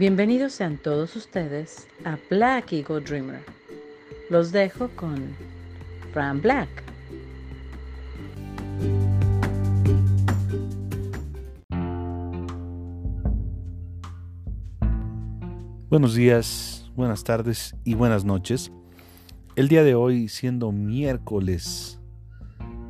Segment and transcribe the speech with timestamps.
[0.00, 3.42] Bienvenidos sean todos ustedes a Black Eagle Dreamer.
[4.30, 5.36] Los dejo con
[6.14, 6.70] Fran Black.
[15.90, 18.72] Buenos días, buenas tardes y buenas noches.
[19.54, 22.00] El día de hoy, siendo miércoles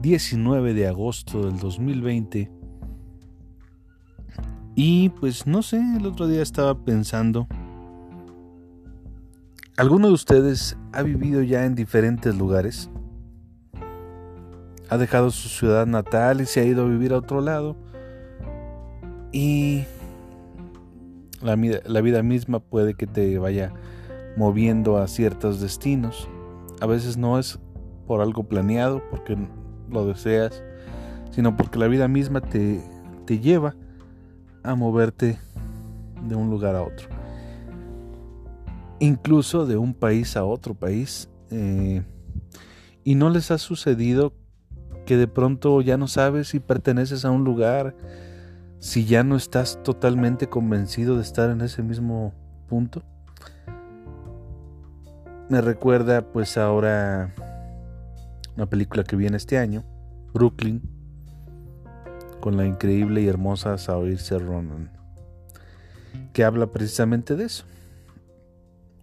[0.00, 2.59] 19 de agosto del 2020,
[4.82, 7.46] y pues no sé, el otro día estaba pensando,
[9.76, 12.88] ¿alguno de ustedes ha vivido ya en diferentes lugares?
[14.88, 17.76] ¿Ha dejado su ciudad natal y se ha ido a vivir a otro lado?
[19.32, 19.84] Y
[21.42, 23.74] la, la vida misma puede que te vaya
[24.38, 26.26] moviendo a ciertos destinos.
[26.80, 27.58] A veces no es
[28.06, 29.36] por algo planeado, porque
[29.90, 30.62] lo deseas,
[31.32, 32.82] sino porque la vida misma te,
[33.26, 33.74] te lleva
[34.62, 35.38] a moverte
[36.28, 37.08] de un lugar a otro.
[38.98, 41.28] Incluso de un país a otro país.
[41.50, 42.02] Eh,
[43.02, 44.34] y no les ha sucedido
[45.06, 47.96] que de pronto ya no sabes si perteneces a un lugar,
[48.78, 52.34] si ya no estás totalmente convencido de estar en ese mismo
[52.68, 53.02] punto.
[55.48, 57.34] Me recuerda pues ahora
[58.56, 59.84] una película que viene este año,
[60.32, 60.82] Brooklyn,
[62.40, 64.90] con la increíble y hermosa Saoirse Ronan,
[66.32, 67.64] que habla precisamente de eso.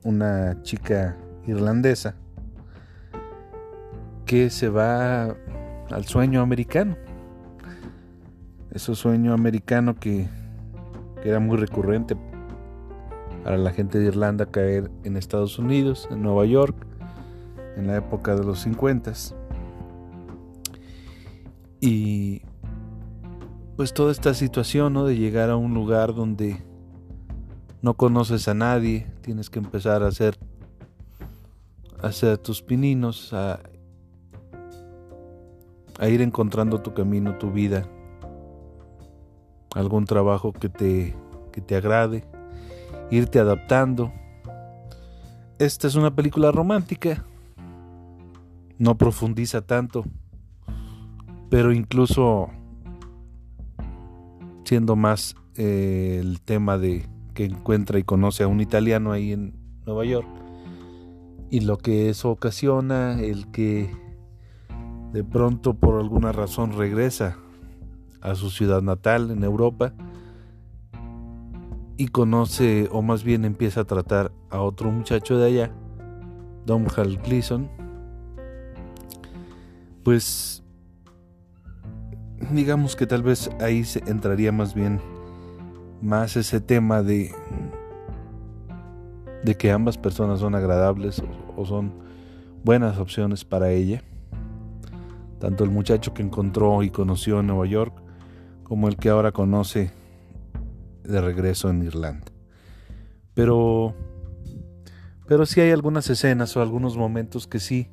[0.03, 2.15] Una chica irlandesa
[4.25, 5.35] que se va
[5.89, 6.97] al sueño americano.
[8.71, 10.27] Ese sueño americano que,
[11.21, 12.15] que era muy recurrente
[13.43, 16.75] para la gente de Irlanda caer en Estados Unidos, en Nueva York,
[17.77, 19.13] en la época de los 50.
[21.79, 22.41] Y
[23.77, 25.05] pues toda esta situación, ¿no?
[25.05, 26.65] De llegar a un lugar donde
[27.83, 30.35] no conoces a nadie, tienes que empezar a hacer,
[32.01, 33.59] a hacer tus pininos, a,
[35.99, 37.87] a ir encontrando tu camino, tu vida,
[39.75, 41.15] algún trabajo que te,
[41.51, 42.23] que te agrade,
[43.11, 44.11] irte adaptando.
[45.59, 47.25] Esta es una película romántica,
[48.79, 50.03] no profundiza tanto,
[51.51, 52.49] pero incluso
[54.67, 59.53] siendo más eh, el tema de que encuentra y conoce a un italiano ahí en
[59.85, 60.27] Nueva York
[61.49, 63.89] y lo que eso ocasiona el que
[65.13, 67.37] de pronto por alguna razón regresa
[68.19, 69.93] a su ciudad natal en Europa
[71.95, 75.71] y conoce o más bien empieza a tratar a otro muchacho de allá,
[76.97, 77.69] Hal Gleason,
[80.03, 80.61] pues
[82.51, 85.01] digamos que tal vez ahí se entraría más bien
[86.01, 87.31] más ese tema de
[89.43, 91.21] de que ambas personas son agradables
[91.55, 91.93] o, son
[92.63, 94.03] buenas opciones para ella.
[95.39, 97.93] Tanto el muchacho que encontró y conoció en Nueva York
[98.63, 99.91] como el que ahora conoce
[101.03, 102.27] de regreso en Irlanda.
[103.33, 103.95] Pero
[105.27, 107.89] pero sí hay algunas escenas o algunos momentos que sí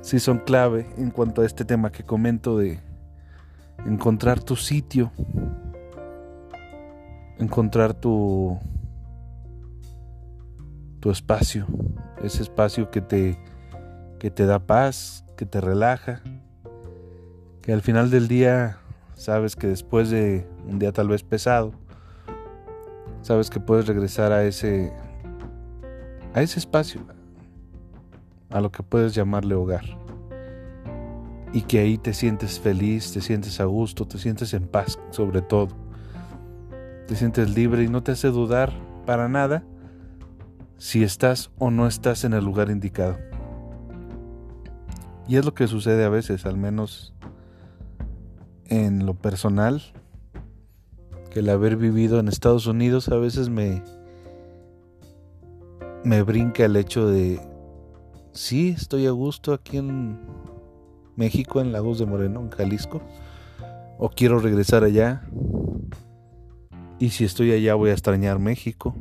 [0.00, 2.80] sí son clave en cuanto a este tema que comento de
[3.86, 5.10] encontrar tu sitio,
[7.38, 8.58] encontrar tu
[11.00, 11.66] tu espacio,
[12.22, 13.38] ese espacio que te
[14.20, 16.22] que te da paz, que te relaja,
[17.60, 18.78] que al final del día
[19.14, 21.72] sabes que después de un día tal vez pesado,
[23.22, 24.92] sabes que puedes regresar a ese
[26.34, 27.00] a ese espacio,
[28.50, 30.01] a lo que puedes llamarle hogar
[31.52, 35.42] y que ahí te sientes feliz, te sientes a gusto, te sientes en paz sobre
[35.42, 35.68] todo.
[37.06, 38.72] Te sientes libre y no te hace dudar
[39.06, 39.64] para nada
[40.78, 43.18] si estás o no estás en el lugar indicado.
[45.28, 47.14] Y es lo que sucede a veces, al menos
[48.66, 49.82] en lo personal,
[51.30, 53.82] que el haber vivido en Estados Unidos a veces me
[56.04, 57.40] me brinca el hecho de
[58.32, 60.18] sí, estoy a gusto aquí en
[61.16, 63.02] México, en Lagos de Moreno, en Jalisco,
[63.98, 65.22] o quiero regresar allá.
[66.98, 68.94] Y si estoy allá voy a extrañar México.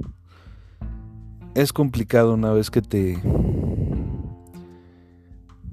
[1.53, 3.21] Es complicado una vez que te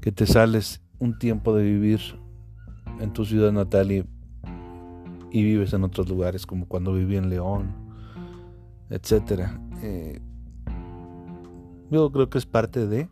[0.01, 2.01] que te sales un tiempo de vivir
[3.01, 4.05] en tu ciudad natal y,
[5.31, 7.73] y vives en otros lugares como cuando viví en León,
[8.91, 9.61] etcétera.
[9.83, 10.21] Eh,
[11.91, 13.09] yo creo que es parte de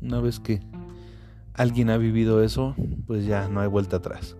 [0.00, 0.60] una vez que
[1.54, 2.74] alguien ha vivido eso,
[3.06, 4.36] pues ya no hay vuelta atrás.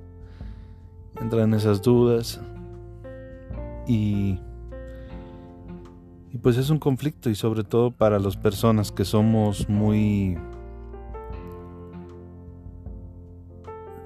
[1.20, 2.40] Entran esas dudas
[3.86, 4.38] y
[6.32, 10.38] Y pues es un conflicto y sobre todo para las personas que somos muy...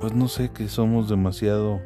[0.01, 1.81] Pues no sé, que somos demasiado...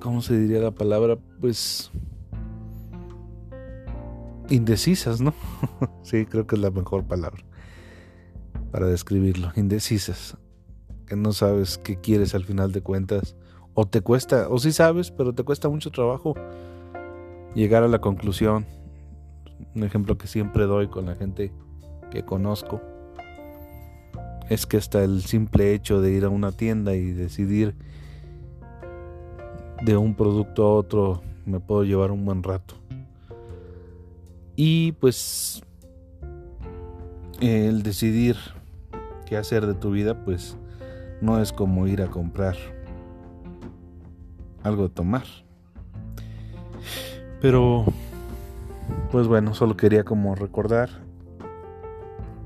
[0.00, 1.18] ¿Cómo se diría la palabra?
[1.40, 1.90] Pues...
[4.48, 5.34] Indecisas, ¿no?
[6.02, 7.47] sí, creo que es la mejor palabra
[8.70, 9.52] para describirlo.
[9.56, 10.36] Indecisas.
[11.06, 13.36] Que no sabes qué quieres al final de cuentas.
[13.74, 16.34] O te cuesta, o sí sabes, pero te cuesta mucho trabajo
[17.54, 18.66] llegar a la conclusión.
[19.74, 21.52] Un ejemplo que siempre doy con la gente
[22.10, 22.80] que conozco
[24.48, 27.74] es que hasta el simple hecho de ir a una tienda y decidir
[29.82, 32.74] de un producto a otro me puedo llevar un buen rato.
[34.56, 35.62] Y pues
[37.40, 38.36] el decidir
[39.28, 40.56] qué hacer de tu vida pues
[41.20, 42.56] no es como ir a comprar
[44.62, 45.24] algo de tomar.
[47.40, 47.84] Pero,
[49.12, 50.88] pues bueno, solo quería como recordar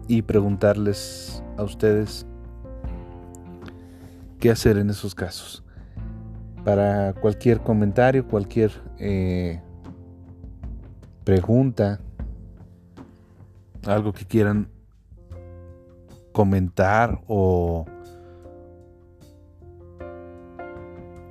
[0.08, 2.26] y preguntarles a ustedes
[4.40, 5.62] qué hacer en esos casos.
[6.64, 9.61] Para cualquier comentario, cualquier eh,
[11.25, 12.00] pregunta,
[13.87, 14.69] algo que quieran
[16.32, 17.87] comentar o,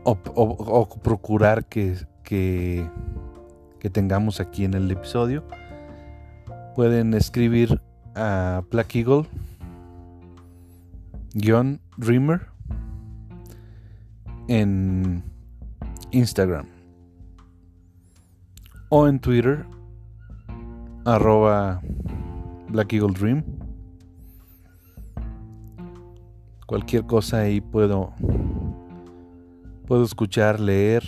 [0.03, 2.88] o, procurar que, que
[3.81, 5.44] que tengamos aquí en el episodio,
[6.75, 7.81] pueden escribir
[8.13, 9.27] a Black Eagle
[11.98, 12.48] Dreamer
[14.48, 15.24] en
[16.12, 16.68] Instagram.
[18.89, 19.65] O en Twitter
[21.06, 21.81] arroba
[22.69, 23.44] Black Eagle Dream
[26.71, 28.13] cualquier cosa ahí puedo
[29.88, 31.03] puedo escuchar leer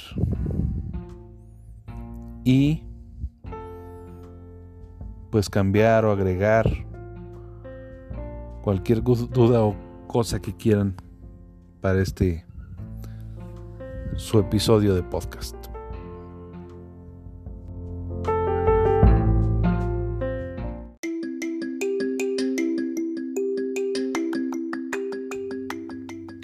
[2.43, 2.83] y
[5.31, 6.69] pues cambiar o agregar
[8.61, 9.73] cualquier duda o
[10.07, 10.95] cosa que quieran
[11.79, 12.45] para este
[14.17, 15.62] su episodio de podcast.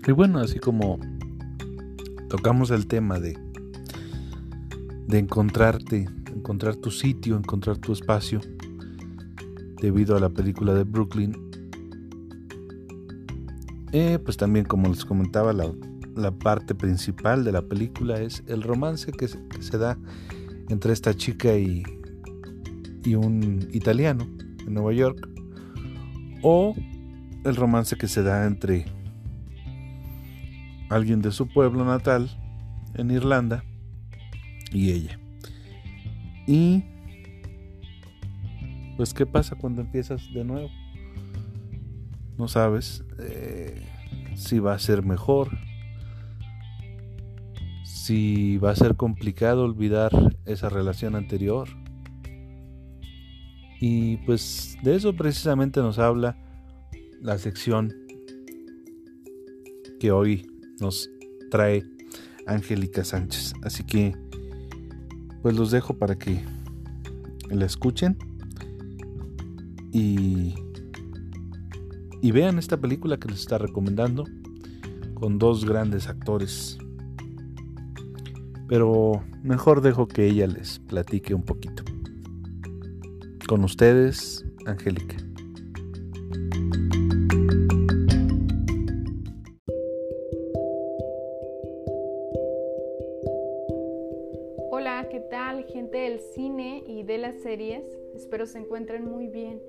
[0.10, 1.00] Y bueno, así como
[2.30, 3.38] tocamos el tema de
[5.06, 8.42] de encontrarte, encontrar tu sitio, encontrar tu espacio,
[9.80, 11.36] debido a la película de Brooklyn.
[13.92, 19.12] Eh, pues también, como les comentaba, la, parte principal de la película es el romance
[19.12, 19.96] que se, da
[20.70, 21.84] entre esta chica y,
[23.04, 24.28] y un italiano
[24.66, 25.30] en Nueva York,
[26.42, 26.76] o
[27.44, 28.86] el romance que se da entre
[30.90, 32.30] alguien de su pueblo natal
[32.96, 33.64] en Irlanda
[34.72, 35.20] y ella.
[36.48, 36.84] Y
[38.98, 40.70] pues qué pasa cuando empiezas de nuevo.
[42.38, 43.82] No sabes eh,
[44.36, 45.50] si va a ser mejor,
[47.84, 50.12] si va a ser complicado olvidar
[50.46, 51.70] esa relación anterior.
[53.80, 56.38] Y pues de eso precisamente nos habla
[57.22, 57.94] la sección
[60.00, 61.10] que hoy nos
[61.50, 61.84] trae
[62.46, 63.54] Angélica Sánchez.
[63.64, 64.16] Así que
[65.42, 66.44] pues los dejo para que
[67.50, 68.18] la escuchen
[69.92, 70.54] y,
[72.22, 74.26] y vean esta película que les está recomendando
[75.14, 76.78] con dos grandes actores.
[78.68, 81.84] Pero mejor dejo que ella les platique un poquito.
[83.48, 85.29] Con ustedes, Angélica.
[98.40, 99.62] Espero se encuentren muy bien.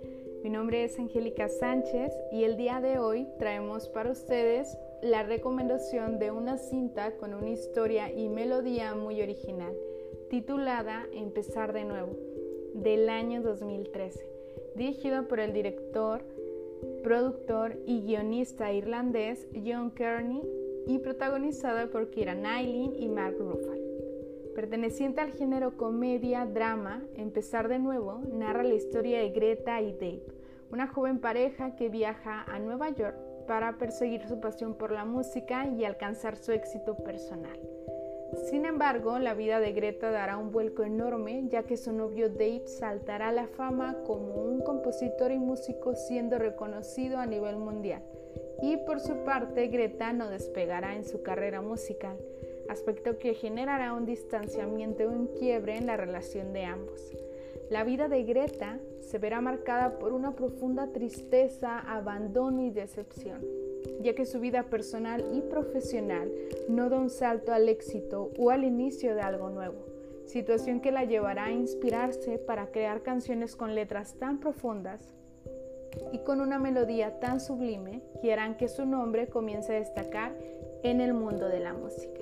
[0.45, 6.21] Mi nombre es Angélica Sánchez y el día de hoy traemos para ustedes la recomendación
[6.21, 9.75] de una cinta con una historia y melodía muy original,
[10.29, 12.17] titulada Empezar de nuevo,
[12.75, 14.25] del año 2013,
[14.77, 16.23] dirigido por el director,
[17.03, 20.43] productor y guionista irlandés John Kearney
[20.87, 23.70] y protagonizada por Kira Knightley y Mark Ruffalo.
[24.55, 30.23] Perteneciente al género comedia-drama, Empezar de nuevo narra la historia de Greta y Dave,
[30.73, 33.17] una joven pareja que viaja a Nueva York
[33.47, 37.59] para perseguir su pasión por la música y alcanzar su éxito personal.
[38.49, 42.63] Sin embargo, la vida de Greta dará un vuelco enorme ya que su novio Dave
[42.67, 48.03] saltará a la fama como un compositor y músico siendo reconocido a nivel mundial.
[48.63, 52.17] Y por su parte, Greta no despegará en su carrera musical
[52.71, 57.13] aspecto que generará un distanciamiento y un quiebre en la relación de ambos.
[57.69, 63.45] La vida de Greta se verá marcada por una profunda tristeza, abandono y decepción,
[64.01, 66.33] ya que su vida personal y profesional
[66.69, 69.87] no da un salto al éxito o al inicio de algo nuevo,
[70.27, 75.01] situación que la llevará a inspirarse para crear canciones con letras tan profundas
[76.13, 80.37] y con una melodía tan sublime que harán que su nombre comience a destacar
[80.83, 82.21] en el mundo de la música.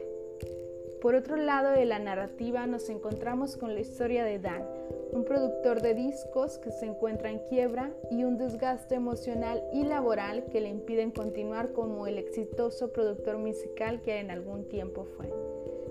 [1.01, 4.65] Por otro lado de la narrativa nos encontramos con la historia de Dan,
[5.13, 10.47] un productor de discos que se encuentra en quiebra y un desgaste emocional y laboral
[10.47, 15.33] que le impiden continuar como el exitoso productor musical que en algún tiempo fue.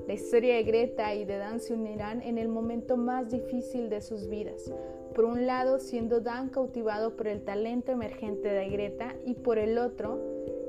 [0.07, 4.01] La historia de Greta y de Dan se unirán en el momento más difícil de
[4.01, 4.71] sus vidas.
[5.15, 9.77] Por un lado, siendo Dan cautivado por el talento emergente de Greta y por el
[9.77, 10.19] otro,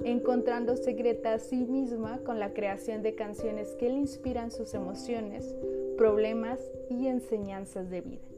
[0.05, 5.55] encontrándose Greta a sí misma con la creación de canciones que le inspiran sus emociones,
[5.97, 8.29] problemas y enseñanzas de vida,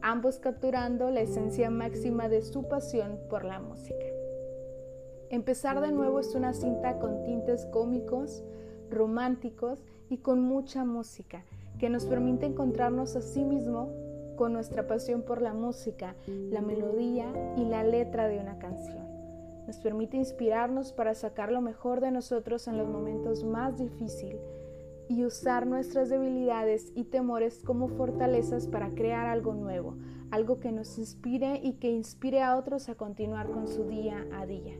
[0.00, 4.06] ambos capturando la esencia máxima de su pasión por la música.
[5.30, 8.42] Empezar de nuevo es una cinta con tintes cómicos,
[8.90, 11.44] románticos y con mucha música
[11.78, 13.90] que nos permite encontrarnos a sí mismo
[14.36, 19.11] con nuestra pasión por la música, la melodía y la letra de una canción.
[19.66, 24.40] Nos permite inspirarnos para sacar lo mejor de nosotros en los momentos más difíciles
[25.08, 29.96] y usar nuestras debilidades y temores como fortalezas para crear algo nuevo,
[30.30, 34.46] algo que nos inspire y que inspire a otros a continuar con su día a
[34.46, 34.74] día.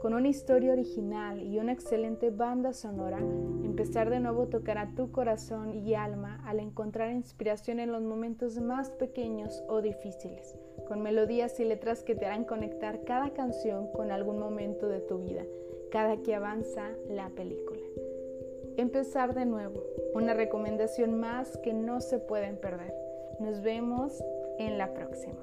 [0.00, 5.74] Con una historia original y una excelente banda sonora, empezar de nuevo tocará tu corazón
[5.74, 11.64] y alma al encontrar inspiración en los momentos más pequeños o difíciles, con melodías y
[11.64, 15.42] letras que te harán conectar cada canción con algún momento de tu vida,
[15.90, 17.82] cada que avanza la película.
[18.76, 19.82] Empezar de nuevo,
[20.14, 22.92] una recomendación más que no se pueden perder.
[23.40, 24.22] Nos vemos
[24.58, 25.34] en la próxima.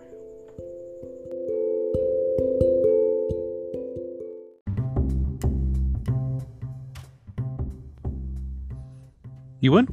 [9.60, 9.88] Y bueno,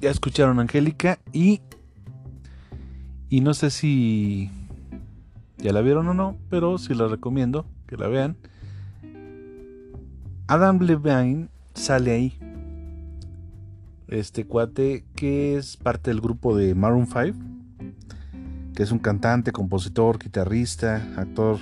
[0.00, 1.60] ya escucharon a Angélica y.
[3.28, 4.50] Y no sé si
[5.64, 8.36] ya la vieron o no, pero sí la recomiendo que la vean.
[10.46, 12.38] Adam Levine sale ahí.
[14.08, 17.38] Este cuate que es parte del grupo de Maroon 5,
[18.74, 21.56] que es un cantante, compositor, guitarrista, actor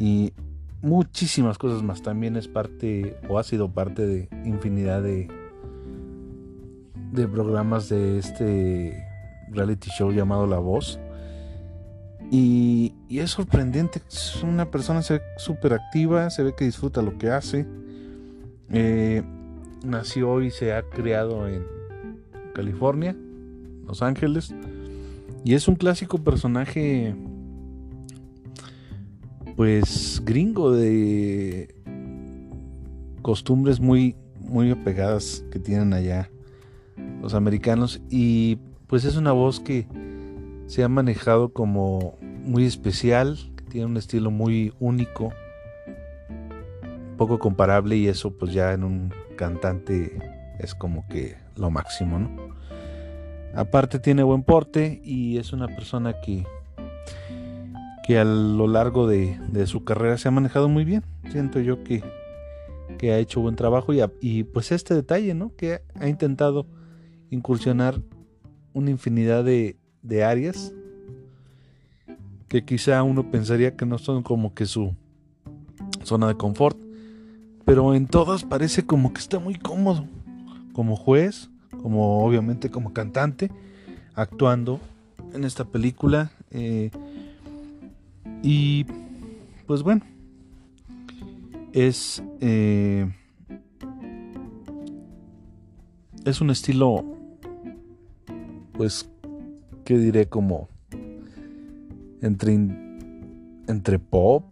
[0.00, 0.32] y
[0.82, 2.02] muchísimas cosas más.
[2.02, 5.28] También es parte o ha sido parte de infinidad de
[7.12, 9.06] de programas de este
[9.50, 10.98] reality show llamado La Voz.
[12.30, 15.02] Y, es sorprendente, es una persona
[15.38, 17.66] súper activa, se ve que disfruta lo que hace.
[18.70, 19.22] Eh,
[19.84, 21.64] nació y se ha criado en
[22.54, 23.16] California,
[23.86, 24.54] Los Ángeles.
[25.44, 27.14] Y es un clásico personaje,
[29.56, 31.74] pues gringo, de
[33.22, 36.30] costumbres muy, muy apegadas que tienen allá
[37.22, 39.86] los americanos y pues es una voz que
[40.68, 43.38] se ha manejado como muy especial,
[43.70, 45.32] tiene un estilo muy único,
[47.16, 50.18] poco comparable y eso pues ya en un cantante
[50.58, 52.30] es como que lo máximo, ¿no?
[53.54, 56.46] Aparte tiene buen porte y es una persona que
[58.06, 61.02] que a lo largo de, su carrera se ha manejado muy bien.
[61.30, 62.02] Siento yo que,
[62.96, 65.54] que ha hecho buen trabajo y, y pues este detalle, ¿no?
[65.56, 66.66] Que ha intentado
[67.30, 68.00] incursionar
[68.72, 70.72] una infinidad de, de áreas
[72.48, 74.94] que quizá uno pensaría que no son como que su
[76.02, 76.78] zona de confort,
[77.64, 80.06] pero en todas parece como que está muy cómodo,
[80.72, 81.50] como juez,
[81.82, 83.50] como obviamente como cantante,
[84.14, 84.80] actuando
[85.34, 86.32] en esta película.
[86.50, 86.90] Eh,
[88.42, 88.86] y
[89.66, 90.02] pues bueno,
[91.72, 93.12] es, eh,
[96.24, 97.04] es un estilo
[98.72, 99.10] pues,
[99.88, 100.28] ¿qué diré?
[100.28, 100.68] Como
[102.20, 102.52] entre,
[103.68, 104.44] entre pop,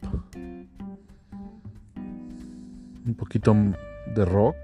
[3.05, 3.55] un poquito
[4.15, 4.57] de rock.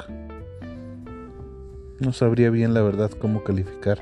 [2.01, 3.99] No sabría bien la verdad cómo calificar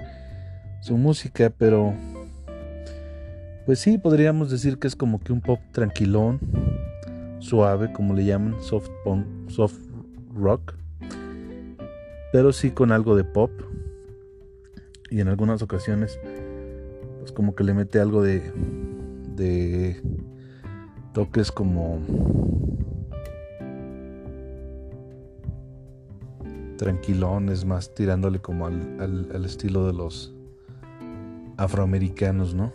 [0.81, 1.93] su música, pero
[3.67, 6.39] pues sí, podríamos decir que es como que un pop tranquilón,
[7.41, 9.77] suave, como le llaman, soft punk, soft
[10.33, 10.75] rock,
[12.33, 13.51] pero sí con algo de pop
[15.11, 16.17] y en algunas ocasiones
[17.31, 20.03] pues como que le mete algo de
[21.13, 22.01] toques como
[26.77, 30.35] tranquilones, más tirándole como al, estilo de los
[31.57, 32.73] afroamericanos, ¿no?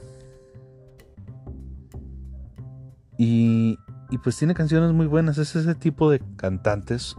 [3.17, 3.77] Y,
[4.09, 5.37] y, pues tiene canciones muy buenas.
[5.37, 7.15] Es ese tipo de cantantes,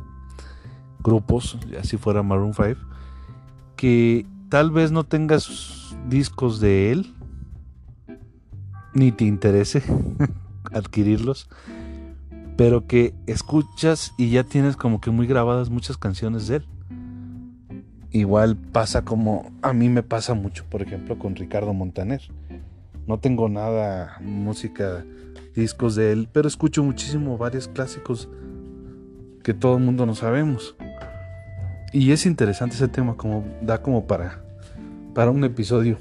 [1.02, 2.80] grupos, así fuera Maroon 5,
[3.76, 5.76] que tal vez no tengas
[6.08, 7.15] discos de él,
[8.96, 9.82] ni te interese
[10.72, 11.48] adquirirlos,
[12.56, 16.66] pero que escuchas y ya tienes como que muy grabadas muchas canciones de él.
[18.10, 22.22] Igual pasa como a mí me pasa mucho, por ejemplo, con Ricardo Montaner.
[23.06, 25.04] No tengo nada música,
[25.54, 28.28] discos de él, pero escucho muchísimo varios clásicos
[29.44, 30.74] que todo el mundo no sabemos.
[31.92, 34.42] Y es interesante ese tema, como da como para
[35.14, 35.96] para un episodio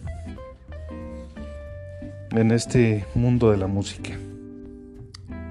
[2.38, 4.12] en este mundo de la música.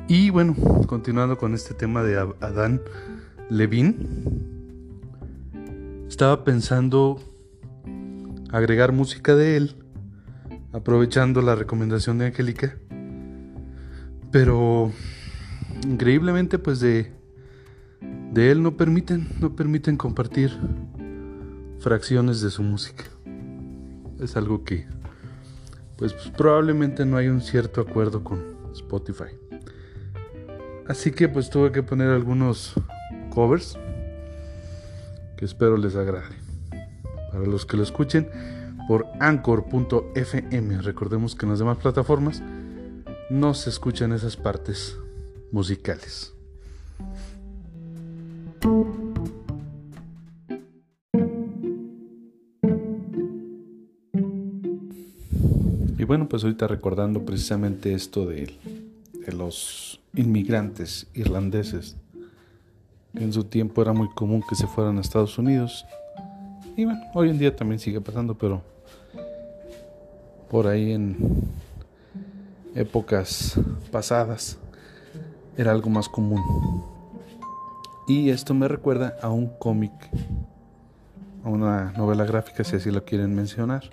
[0.07, 0.55] Y bueno,
[0.87, 2.81] continuando con este tema de Adán
[3.49, 3.97] Levine,
[6.09, 7.19] estaba pensando
[8.51, 9.77] agregar música de él,
[10.73, 12.77] aprovechando la recomendación de Angélica,
[14.31, 14.93] pero
[15.87, 17.13] increíblemente pues de,
[18.33, 20.51] de él no permiten, no permiten compartir
[21.79, 23.05] fracciones de su música.
[24.21, 24.87] Es algo que
[25.97, 29.37] pues probablemente no hay un cierto acuerdo con Spotify.
[30.87, 32.75] Así que pues tuve que poner algunos
[33.31, 33.79] covers
[35.37, 36.37] que espero les agrade.
[37.33, 38.29] Para los que lo escuchen
[38.87, 42.43] por anchor.fm, recordemos que en las demás plataformas
[43.31, 44.99] no se escuchan esas partes
[45.51, 46.34] musicales.
[56.35, 58.59] Pues ahorita recordando precisamente esto de,
[59.29, 61.95] los inmigrantes irlandeses,
[63.15, 65.87] en su tiempo era muy común que se fueran a Estados Unidos.
[66.77, 68.63] Y bueno, hoy en día también sigue pasando, pero
[70.51, 71.17] por ahí en
[72.75, 73.57] épocas
[73.93, 74.59] pasadas
[75.57, 76.43] era algo más común.
[78.09, 79.93] Y esto me recuerda a un cómic,
[81.45, 83.89] a una novela gráfica, si así lo quieren mencionar,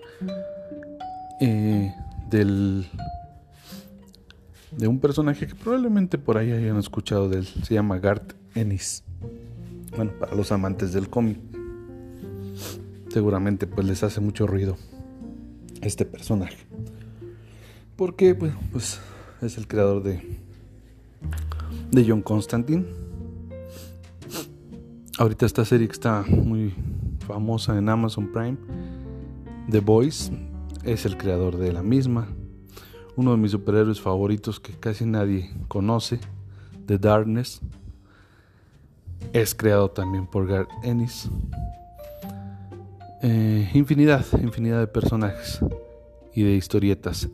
[1.39, 1.93] eh,
[2.31, 2.87] del
[4.75, 7.45] de un personaje que probablemente por ahí hayan escuchado de él.
[7.45, 9.03] Se llama Garth Ennis.
[9.95, 11.37] Bueno, para los amantes del cómic,
[13.09, 14.77] seguramente pues les hace mucho ruido
[15.81, 16.57] este personaje.
[17.97, 18.99] Porque pues, pues
[19.41, 20.41] es el creador de
[21.91, 22.85] de John Constantine.
[25.17, 26.73] Ahorita esta serie que está muy
[27.27, 28.57] famosa en Amazon Prime,
[29.69, 30.31] The Boys,
[30.83, 32.27] es el creador de la misma.
[33.15, 36.19] Uno de mis superhéroes favoritos que casi nadie conoce,
[36.85, 37.61] The Darkness,
[39.33, 41.29] es creado también por Garth Ennis.
[43.21, 45.59] Eh, infinidad, infinidad de personajes
[46.33, 47.29] y de historietas.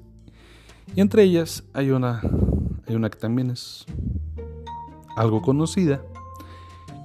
[0.95, 2.21] Y entre ellas hay una,
[2.87, 3.85] hay una que también es
[5.15, 6.01] algo conocida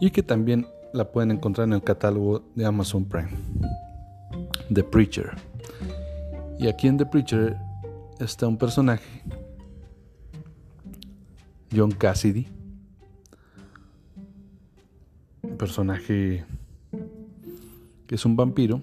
[0.00, 3.31] y que también la pueden encontrar en el catálogo de Amazon Prime.
[4.72, 5.52] The Preacher.
[6.59, 7.57] Y aquí en The Preacher
[8.21, 9.23] está un personaje,
[11.75, 12.47] John Cassidy,
[15.43, 16.45] un personaje
[18.07, 18.81] que es un vampiro,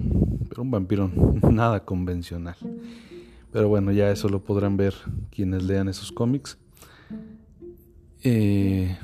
[0.50, 1.10] pero un vampiro
[1.52, 2.56] nada convencional.
[3.52, 4.94] Pero bueno, ya eso lo podrán ver
[5.32, 6.58] quienes lean esos cómics.
[8.24, 8.98] Eh,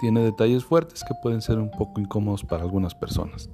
[0.00, 3.50] tiene detalles fuertes que pueden ser un poco incómodos para algunas personas.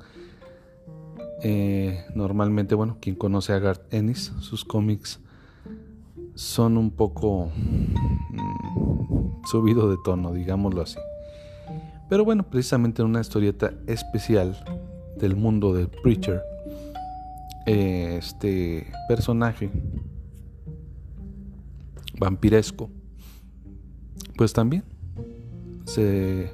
[1.42, 5.20] Eh, normalmente, bueno, quien conoce a Garth Ennis, sus cómics
[6.34, 10.98] son un poco mm, subido de tono, digámoslo así.
[12.08, 14.62] Pero bueno, precisamente en una historieta especial
[15.16, 16.42] del mundo del Preacher,
[17.66, 19.70] eh, este personaje
[22.18, 22.90] vampiresco,
[24.36, 24.84] pues también
[25.84, 26.52] se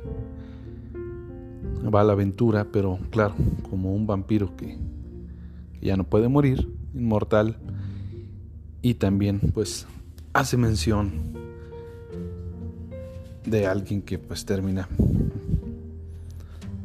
[1.89, 3.35] va a la aventura, pero claro,
[3.69, 4.79] como un vampiro que,
[5.81, 7.57] ya no puede morir, inmortal,
[8.83, 9.87] y también pues
[10.33, 11.11] hace mención
[13.45, 14.89] de alguien que pues termina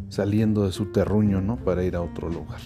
[0.09, 1.57] saliendo de su terruño, ¿no?
[1.57, 2.61] Para ir a otro lugar.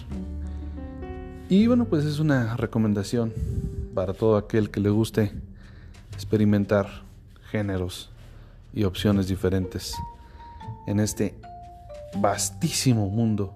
[1.48, 3.32] Y bueno, pues es una recomendación
[3.94, 5.32] para todo aquel que le guste
[6.12, 6.86] experimentar
[7.50, 8.10] géneros
[8.72, 9.96] y opciones diferentes
[10.86, 11.34] en este
[12.16, 13.54] vastísimo mundo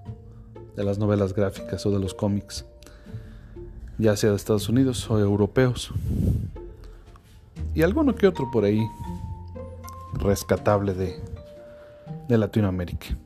[0.76, 2.64] de las novelas gráficas o de los cómics,
[3.98, 5.92] ya sea de Estados Unidos o europeos.
[7.74, 8.86] Y alguno que otro por ahí
[10.14, 11.20] rescatable de,
[12.28, 13.16] de Latinoamérica.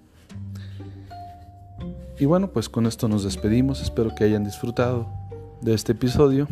[2.19, 3.81] Y bueno, pues con esto nos despedimos.
[3.81, 5.07] Espero que hayan disfrutado
[5.61, 6.49] de este episodio.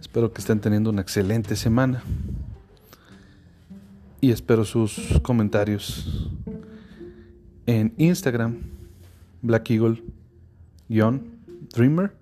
[0.00, 2.02] Espero que estén teniendo una excelente semana.
[4.20, 6.30] Y espero sus comentarios
[7.66, 8.60] en Instagram,
[9.42, 12.12] Black Eagle-Dreamer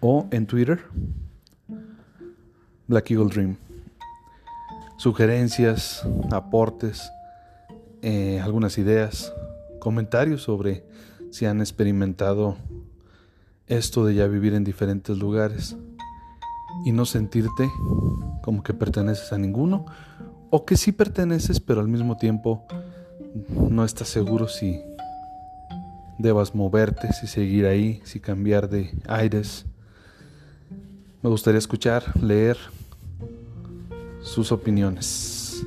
[0.00, 0.80] o en Twitter,
[2.86, 3.56] Black Eagle Dream.
[4.96, 7.10] Sugerencias, aportes,
[8.02, 9.32] eh, algunas ideas,
[9.78, 10.84] comentarios sobre
[11.30, 12.56] si han experimentado
[13.66, 15.76] esto de ya vivir en diferentes lugares
[16.84, 17.68] y no sentirte
[18.42, 19.86] como que perteneces a ninguno
[20.50, 22.64] o que sí perteneces pero al mismo tiempo
[23.48, 24.80] no estás seguro si
[26.18, 29.66] debas moverte, si seguir ahí, si cambiar de aires.
[31.22, 32.56] Me gustaría escuchar, leer
[34.22, 35.66] sus opiniones.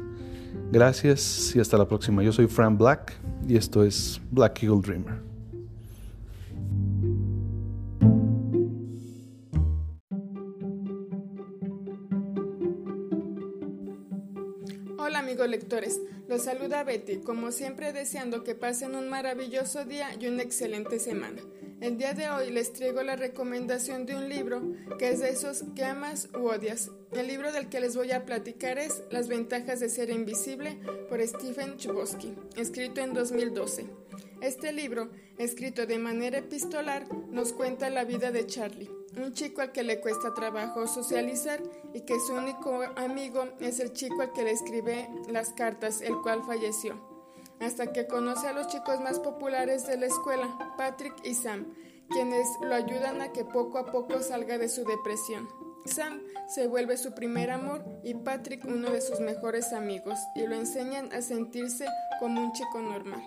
[0.72, 2.24] Gracias y hasta la próxima.
[2.24, 3.14] Yo soy Fran Black
[3.48, 5.29] y esto es Black Eagle Dreamer.
[16.90, 21.40] Betty, como siempre deseando que pasen un maravilloso día y una excelente semana.
[21.82, 24.64] El día de hoy les traigo la recomendación de un libro
[24.98, 26.90] que es de esos que amas u odias.
[27.12, 31.22] El libro del que les voy a platicar es Las ventajas de ser invisible por
[31.22, 33.86] Stephen Chbosky, escrito en 2012.
[34.42, 39.72] Este libro, escrito de manera epistolar, nos cuenta la vida de Charlie, un chico al
[39.72, 41.62] que le cuesta trabajo socializar
[41.94, 46.16] y que su único amigo es el chico al que le escribe las cartas, el
[46.22, 47.10] cual falleció
[47.60, 50.48] hasta que conoce a los chicos más populares de la escuela,
[50.78, 51.74] Patrick y Sam,
[52.10, 55.48] quienes lo ayudan a que poco a poco salga de su depresión.
[55.86, 60.56] Sam se vuelve su primer amor y Patrick uno de sus mejores amigos y lo
[60.56, 61.86] enseñan a sentirse
[62.20, 63.22] como un chico normal.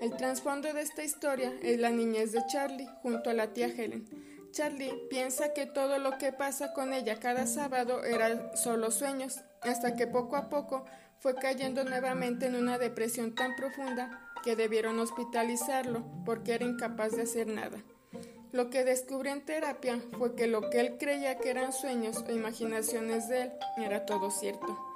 [0.00, 4.08] El trasfondo de esta historia es la niñez de Charlie junto a la tía Helen.
[4.52, 9.94] Charlie piensa que todo lo que pasa con ella cada sábado eran solo sueños, hasta
[9.94, 10.84] que poco a poco
[11.18, 17.22] fue cayendo nuevamente en una depresión tan profunda que debieron hospitalizarlo porque era incapaz de
[17.22, 17.78] hacer nada.
[18.52, 22.32] Lo que descubrió en terapia fue que lo que él creía que eran sueños o
[22.32, 24.89] imaginaciones de él era todo cierto.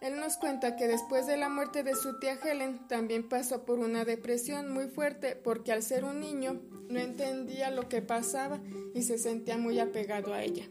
[0.00, 3.78] Él nos cuenta que después de la muerte de su tía Helen también pasó por
[3.78, 8.60] una depresión muy fuerte porque al ser un niño no entendía lo que pasaba
[8.94, 10.64] y se sentía muy apegado a ella.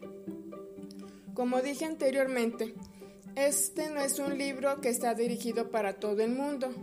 [1.32, 2.74] Como dije anteriormente,
[3.36, 6.74] este no es un libro que está dirigido para todo el mundo,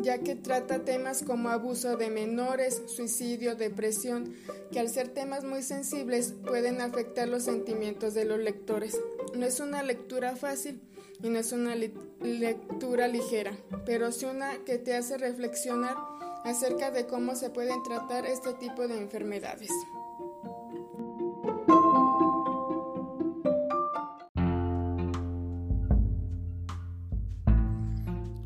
[0.00, 4.36] ya que trata temas como abuso de menores, suicidio, depresión,
[4.70, 8.96] que al ser temas muy sensibles pueden afectar los sentimientos de los lectores.
[9.34, 10.80] No es una lectura fácil
[11.22, 13.52] y no es una lectura ligera,
[13.86, 15.96] pero sí una que te hace reflexionar
[16.44, 19.70] acerca de cómo se pueden tratar este tipo de enfermedades.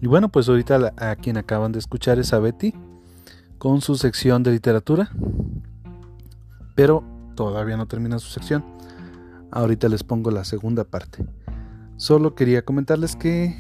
[0.01, 2.73] Y bueno, pues ahorita a quien acaban de escuchar es a Betty
[3.59, 5.11] con su sección de literatura.
[6.77, 7.03] Pero
[7.35, 8.65] todavía no termina su sección.
[9.51, 11.25] Ahorita les pongo la segunda parte.
[11.99, 13.57] Solo quería comentarles que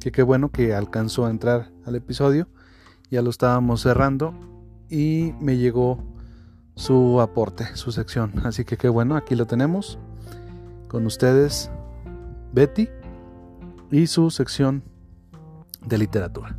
[0.00, 2.48] qué bueno que alcanzó a entrar al episodio.
[3.10, 4.32] Ya lo estábamos cerrando
[4.88, 6.02] y me llegó
[6.74, 8.32] su aporte, su sección.
[8.44, 9.98] Así que qué bueno, aquí lo tenemos
[10.88, 11.70] con ustedes,
[12.54, 12.88] Betty
[13.90, 14.82] y su sección
[15.84, 16.58] de literatura.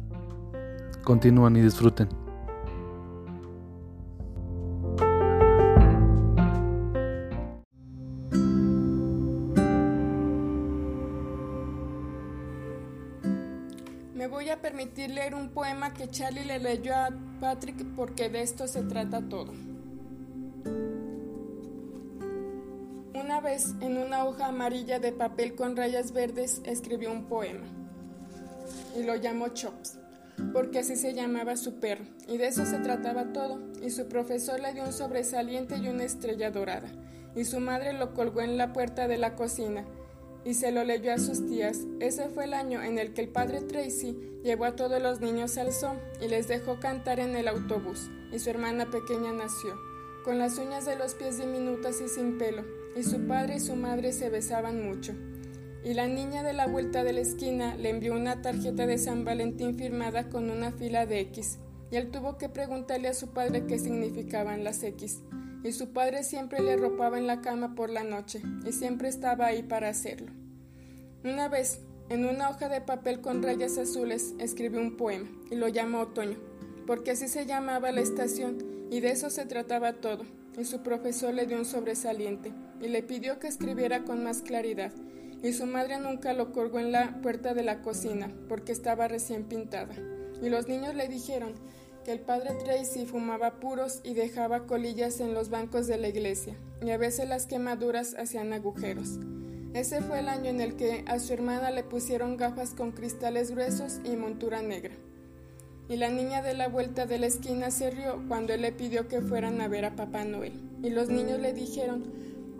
[1.04, 2.23] Continúan y disfruten.
[16.04, 19.54] Que Charlie le leyó a Patrick porque de esto se trata todo.
[23.14, 27.66] Una vez, en una hoja amarilla de papel con rayas verdes, escribió un poema
[28.98, 29.98] y lo llamó Chops,
[30.52, 34.60] porque así se llamaba su perro, y de eso se trataba todo, y su profesor
[34.60, 36.90] le dio un sobresaliente y una estrella dorada,
[37.34, 39.86] y su madre lo colgó en la puerta de la cocina,
[40.46, 41.80] y se lo leyó a sus tías.
[42.00, 45.58] Ese fue el año en el que el padre Tracy llevó a todos los niños
[45.58, 49.76] al zoo y les dejó cantar en el autobús, y su hermana pequeña nació,
[50.24, 52.64] con las uñas de los pies diminutas y sin pelo,
[52.96, 55.14] y su padre y su madre se besaban mucho.
[55.84, 59.26] Y la niña de la vuelta de la esquina le envió una tarjeta de San
[59.26, 61.60] Valentín firmada con una fila de X,
[61.92, 65.22] y él tuvo que preguntarle a su padre qué significaban las X,
[65.64, 69.48] y su padre siempre le arropaba en la cama por la noche, y siempre estaba
[69.48, 70.32] ahí para hacerlo.
[71.24, 75.68] Una vez, en una hoja de papel con rayas azules, escribió un poema, y lo
[75.68, 76.38] llamó Otoño,
[76.86, 80.24] porque así se llamaba la estación y de eso se trataba todo.
[80.58, 84.92] Y su profesor le dio un sobresaliente y le pidió que escribiera con más claridad.
[85.42, 89.46] Y su madre nunca lo colgó en la puerta de la cocina porque estaba recién
[89.46, 89.96] pintada.
[90.42, 91.54] Y los niños le dijeron
[92.04, 96.56] que el padre Tracy fumaba puros y dejaba colillas en los bancos de la iglesia,
[96.82, 99.20] y a veces las quemaduras hacían agujeros.
[99.74, 103.50] Ese fue el año en el que a su hermana le pusieron gafas con cristales
[103.50, 104.94] gruesos y montura negra.
[105.90, 109.08] Y la niña de la vuelta de la esquina se rió cuando él le pidió
[109.08, 110.54] que fueran a ver a Papá Noel.
[110.84, 112.04] Y los niños le dijeron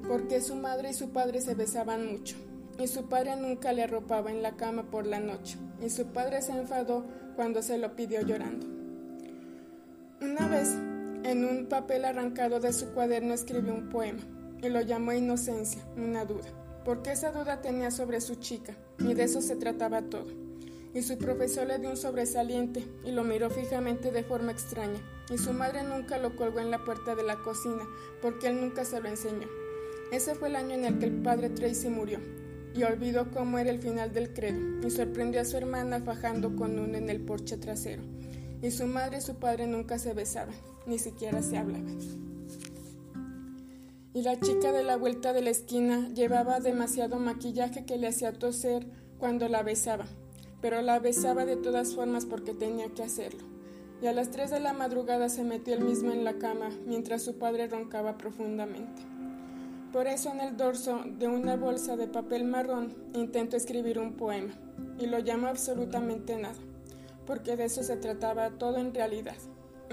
[0.08, 2.36] por qué su madre y su padre se besaban mucho.
[2.80, 5.58] Y su padre nunca le arropaba en la cama por la noche.
[5.86, 8.83] Y su padre se enfadó cuando se lo pidió llorando.
[10.24, 10.70] Una vez,
[11.26, 14.22] en un papel arrancado de su cuaderno, escribió un poema
[14.62, 16.48] y lo llamó Inocencia, una duda,
[16.86, 20.28] porque esa duda tenía sobre su chica y de eso se trataba todo.
[20.94, 25.02] Y su profesor le dio un sobresaliente y lo miró fijamente de forma extraña.
[25.30, 27.86] Y su madre nunca lo colgó en la puerta de la cocina
[28.22, 29.50] porque él nunca se lo enseñó.
[30.14, 32.20] Ese fue el año en el que el padre Tracy murió
[32.74, 36.80] y olvidó cómo era el final del credo y sorprendió a su hermana fajando con
[36.80, 38.04] uno en el porche trasero
[38.64, 40.56] y su madre y su padre nunca se besaban,
[40.88, 42.00] ni siquiera se hablaban.
[44.14, 48.32] Y la chica de la vuelta de la esquina llevaba demasiado maquillaje que le hacía
[48.32, 48.88] toser
[49.20, 50.06] cuando la besaba,
[50.62, 53.44] pero la besaba de todas formas porque tenía que hacerlo.
[54.02, 57.22] Y a las 3 de la madrugada se metió él mismo en la cama mientras
[57.22, 59.02] su padre roncaba profundamente.
[59.92, 64.54] Por eso en el dorso de una bolsa de papel marrón intentó escribir un poema
[65.00, 66.60] y lo llamó absolutamente nada
[67.26, 69.38] porque de eso se trataba todo en realidad,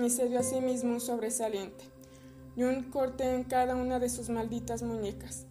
[0.02, 1.84] y se dio a sí mismo un sobresaliente,
[2.56, 5.46] y un corte en cada una de sus malditas muñecas,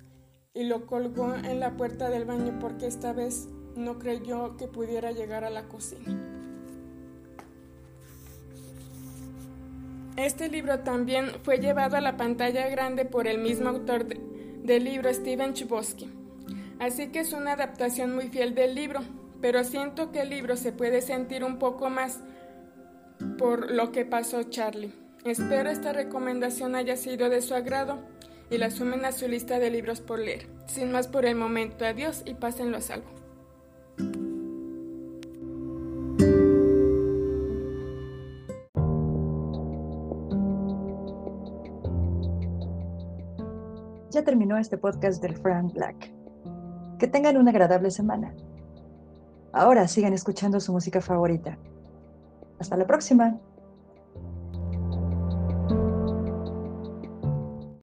[0.54, 5.12] y lo colgó en la puerta del baño porque esta vez no creyó que pudiera
[5.12, 6.18] llegar a la cocina.
[10.18, 15.14] Este libro también fue llevado a la pantalla grande por el mismo autor del libro,
[15.14, 16.10] Steven Chbosky.
[16.80, 19.00] Así que es una adaptación muy fiel del libro,
[19.42, 22.20] pero siento que el libro se puede sentir un poco más
[23.38, 24.94] por lo que pasó Charlie.
[25.26, 28.00] Espero esta recomendación haya sido de su agrado
[28.50, 30.48] y la sumen a su lista de libros por leer.
[30.68, 33.08] Sin más por el momento, adiós y pásenlo a salvo.
[44.12, 46.12] Ya terminó este podcast del Frank Black.
[46.98, 48.34] Que tengan una agradable semana.
[49.52, 51.58] Ahora sigan escuchando su música favorita.
[52.60, 53.40] Hasta la próxima.